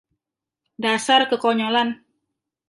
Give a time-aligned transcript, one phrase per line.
[0.83, 1.89] Dasar kekonyolan!